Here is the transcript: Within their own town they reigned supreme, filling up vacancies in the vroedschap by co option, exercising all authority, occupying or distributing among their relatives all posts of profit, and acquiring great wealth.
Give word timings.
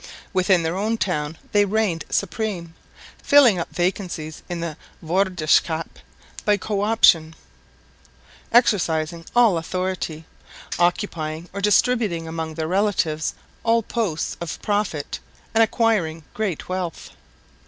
Within 0.33 0.63
their 0.63 0.75
own 0.75 0.97
town 0.97 1.37
they 1.51 1.63
reigned 1.63 2.05
supreme, 2.09 2.73
filling 3.21 3.59
up 3.59 3.69
vacancies 3.71 4.41
in 4.49 4.59
the 4.59 4.75
vroedschap 4.99 5.99
by 6.43 6.57
co 6.57 6.81
option, 6.81 7.35
exercising 8.51 9.25
all 9.35 9.59
authority, 9.59 10.25
occupying 10.79 11.49
or 11.53 11.61
distributing 11.61 12.27
among 12.27 12.55
their 12.55 12.67
relatives 12.67 13.35
all 13.63 13.83
posts 13.83 14.37
of 14.41 14.59
profit, 14.63 15.19
and 15.53 15.63
acquiring 15.63 16.23
great 16.33 16.67
wealth. 16.67 17.11